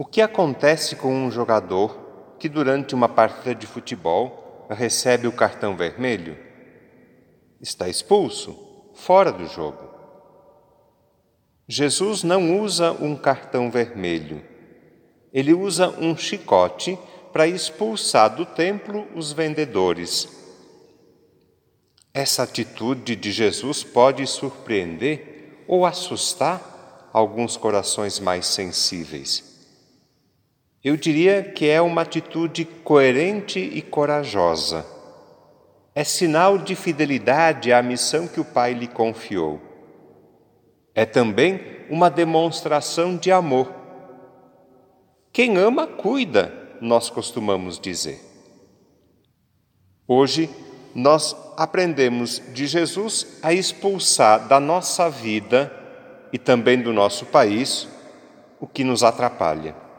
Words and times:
O 0.00 0.04
que 0.06 0.22
acontece 0.22 0.96
com 0.96 1.12
um 1.12 1.30
jogador 1.30 2.34
que, 2.38 2.48
durante 2.48 2.94
uma 2.94 3.06
partida 3.06 3.54
de 3.54 3.66
futebol, 3.66 4.66
recebe 4.70 5.26
o 5.26 5.32
cartão 5.32 5.76
vermelho? 5.76 6.38
Está 7.60 7.86
expulso, 7.86 8.56
fora 8.94 9.30
do 9.30 9.46
jogo. 9.46 9.90
Jesus 11.68 12.22
não 12.22 12.62
usa 12.62 12.92
um 12.92 13.14
cartão 13.14 13.70
vermelho, 13.70 14.42
ele 15.34 15.52
usa 15.52 15.90
um 15.90 16.16
chicote 16.16 16.98
para 17.30 17.46
expulsar 17.46 18.34
do 18.34 18.46
templo 18.46 19.06
os 19.14 19.34
vendedores. 19.34 20.30
Essa 22.14 22.44
atitude 22.44 23.14
de 23.14 23.30
Jesus 23.30 23.84
pode 23.84 24.26
surpreender 24.26 25.62
ou 25.68 25.84
assustar 25.84 27.10
alguns 27.12 27.58
corações 27.58 28.18
mais 28.18 28.46
sensíveis. 28.46 29.49
Eu 30.82 30.96
diria 30.96 31.42
que 31.42 31.68
é 31.68 31.80
uma 31.82 32.00
atitude 32.00 32.64
coerente 32.64 33.58
e 33.58 33.82
corajosa. 33.82 34.86
É 35.94 36.02
sinal 36.02 36.56
de 36.56 36.74
fidelidade 36.74 37.70
à 37.70 37.82
missão 37.82 38.26
que 38.26 38.40
o 38.40 38.44
Pai 38.44 38.72
lhe 38.72 38.86
confiou. 38.86 39.60
É 40.94 41.04
também 41.04 41.60
uma 41.90 42.08
demonstração 42.08 43.14
de 43.14 43.30
amor. 43.30 43.70
Quem 45.30 45.58
ama, 45.58 45.86
cuida, 45.86 46.50
nós 46.80 47.10
costumamos 47.10 47.78
dizer. 47.78 48.18
Hoje, 50.08 50.48
nós 50.94 51.36
aprendemos 51.58 52.42
de 52.54 52.66
Jesus 52.66 53.38
a 53.42 53.52
expulsar 53.52 54.48
da 54.48 54.58
nossa 54.58 55.10
vida 55.10 55.70
e 56.32 56.38
também 56.38 56.80
do 56.80 56.90
nosso 56.90 57.26
país 57.26 57.86
o 58.58 58.66
que 58.66 58.82
nos 58.82 59.04
atrapalha. 59.04 59.89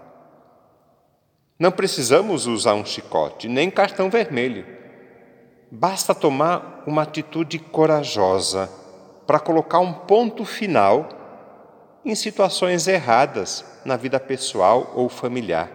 Não 1.61 1.71
precisamos 1.71 2.47
usar 2.47 2.73
um 2.73 2.83
chicote, 2.83 3.47
nem 3.47 3.69
cartão 3.69 4.09
vermelho. 4.09 4.65
Basta 5.69 6.15
tomar 6.15 6.81
uma 6.87 7.03
atitude 7.03 7.59
corajosa 7.59 8.67
para 9.27 9.39
colocar 9.39 9.77
um 9.77 9.93
ponto 9.93 10.43
final 10.43 11.07
em 12.03 12.15
situações 12.15 12.87
erradas 12.87 13.63
na 13.85 13.95
vida 13.95 14.19
pessoal 14.19 14.91
ou 14.95 15.07
familiar. 15.07 15.69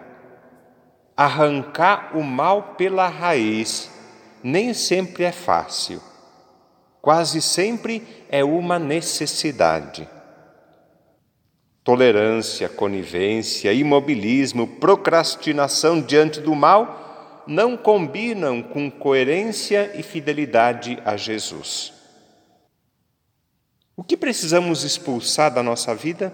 Arrancar 1.15 2.17
o 2.17 2.21
mal 2.21 2.75
pela 2.77 3.07
raiz 3.07 3.89
nem 4.43 4.73
sempre 4.73 5.23
é 5.23 5.31
fácil. 5.31 6.01
Quase 7.01 7.41
sempre 7.41 8.25
é 8.27 8.43
uma 8.43 8.77
necessidade. 8.77 10.05
Tolerância, 11.87 12.67
conivência, 12.67 13.71
imobilismo, 13.71 14.67
procrastinação 14.67 16.01
diante 16.01 16.41
do 16.41 16.53
mal 16.53 17.45
não 17.47 17.77
combinam 17.77 18.61
com 18.61 18.91
coerência 18.91 19.93
e 19.97 20.03
fidelidade 20.03 21.01
a 21.05 21.15
Jesus. 21.15 21.93
O 23.95 24.03
que 24.03 24.17
precisamos 24.17 24.83
expulsar 24.83 25.53
da 25.53 25.63
nossa 25.63 25.95
vida, 25.95 26.33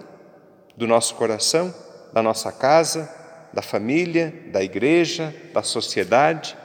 do 0.76 0.88
nosso 0.88 1.14
coração, 1.14 1.72
da 2.12 2.20
nossa 2.20 2.50
casa, 2.50 3.08
da 3.52 3.62
família, 3.62 4.34
da 4.50 4.60
igreja, 4.60 5.32
da 5.52 5.62
sociedade? 5.62 6.56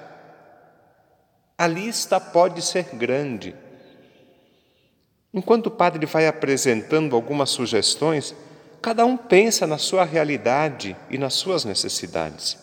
A 1.56 1.68
lista 1.68 2.20
pode 2.20 2.64
ser 2.64 2.86
grande. 2.96 3.56
Enquanto 5.32 5.68
o 5.68 5.72
padre 5.72 6.08
vai 6.08 6.26
apresentando 6.26 7.16
algumas 7.16 7.52
sugestões, 7.52 8.36
cada 8.82 9.06
um 9.06 9.18
pensa 9.18 9.68
na 9.68 9.78
sua 9.78 10.04
realidade 10.04 10.96
e 11.10 11.18
nas 11.18 11.34
suas 11.34 11.66
necessidades. 11.66 12.58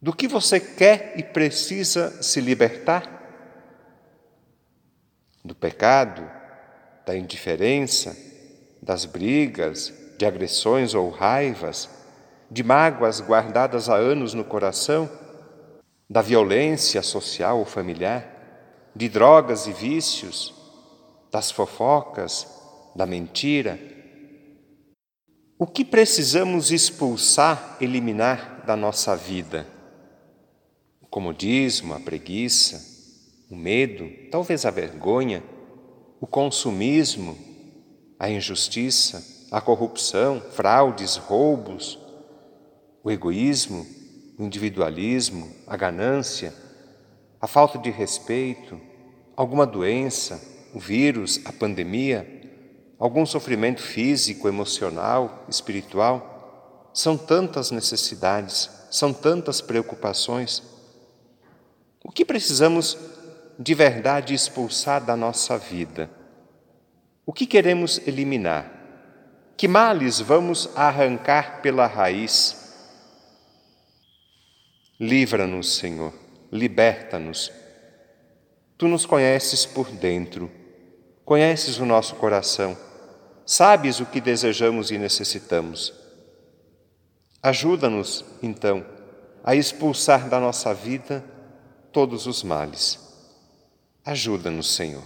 Do 0.00 0.12
que 0.12 0.26
você 0.26 0.58
quer 0.58 1.14
e 1.16 1.22
precisa 1.22 2.22
se 2.22 2.40
libertar? 2.40 3.20
Do 5.44 5.54
pecado, 5.54 6.28
da 7.06 7.16
indiferença, 7.16 8.16
das 8.82 9.04
brigas, 9.04 9.92
de 10.18 10.26
agressões 10.26 10.94
ou 10.94 11.10
raivas, 11.10 11.88
de 12.50 12.62
mágoas 12.62 13.20
guardadas 13.20 13.88
há 13.88 13.96
anos 13.96 14.34
no 14.34 14.44
coração, 14.44 15.10
da 16.08 16.20
violência 16.20 17.02
social 17.02 17.58
ou 17.58 17.64
familiar, 17.64 18.28
de 18.94 19.08
drogas 19.08 19.66
e 19.66 19.72
vícios, 19.72 20.54
das 21.30 21.50
fofocas, 21.50 22.46
da 22.94 23.06
mentira. 23.06 23.78
O 25.62 25.66
que 25.68 25.84
precisamos 25.84 26.72
expulsar, 26.72 27.76
eliminar 27.80 28.64
da 28.66 28.74
nossa 28.74 29.14
vida? 29.14 29.64
O 31.00 31.06
comodismo, 31.06 31.94
a 31.94 32.00
preguiça, 32.00 32.84
o 33.48 33.54
medo, 33.54 34.10
talvez 34.28 34.66
a 34.66 34.72
vergonha, 34.72 35.40
o 36.20 36.26
consumismo, 36.26 37.38
a 38.18 38.28
injustiça, 38.28 39.46
a 39.52 39.60
corrupção, 39.60 40.40
fraudes, 40.50 41.14
roubos, 41.14 41.96
o 43.04 43.08
egoísmo, 43.08 43.86
o 44.36 44.42
individualismo, 44.42 45.48
a 45.68 45.76
ganância, 45.76 46.52
a 47.40 47.46
falta 47.46 47.78
de 47.78 47.88
respeito, 47.88 48.80
alguma 49.36 49.64
doença, 49.64 50.42
o 50.74 50.80
vírus, 50.80 51.40
a 51.44 51.52
pandemia, 51.52 52.41
algum 53.02 53.26
sofrimento 53.26 53.82
físico, 53.82 54.46
emocional, 54.46 55.44
espiritual. 55.48 56.88
São 56.94 57.18
tantas 57.18 57.72
necessidades, 57.72 58.70
são 58.92 59.12
tantas 59.12 59.60
preocupações. 59.60 60.62
O 62.04 62.12
que 62.12 62.24
precisamos 62.24 62.96
de 63.58 63.74
verdade 63.74 64.34
expulsar 64.34 65.04
da 65.04 65.16
nossa 65.16 65.58
vida? 65.58 66.08
O 67.26 67.32
que 67.32 67.44
queremos 67.44 68.00
eliminar? 68.06 68.70
Que 69.56 69.66
males 69.66 70.20
vamos 70.20 70.70
arrancar 70.76 71.60
pela 71.60 71.88
raiz? 71.88 72.72
Livra-nos, 75.00 75.74
Senhor, 75.74 76.14
liberta-nos. 76.52 77.50
Tu 78.78 78.86
nos 78.86 79.04
conheces 79.04 79.66
por 79.66 79.90
dentro, 79.90 80.48
conheces 81.24 81.78
o 81.78 81.84
nosso 81.84 82.14
coração, 82.14 82.76
sabes 83.46 84.00
o 84.00 84.06
que 84.06 84.20
desejamos 84.20 84.90
e 84.90 84.98
necessitamos. 84.98 85.92
Ajuda-nos, 87.42 88.24
então, 88.42 88.84
a 89.42 89.54
expulsar 89.54 90.28
da 90.28 90.38
nossa 90.38 90.72
vida 90.72 91.24
todos 91.92 92.26
os 92.26 92.42
males. 92.42 92.98
Ajuda-nos, 94.04 94.74
Senhor. 94.74 95.02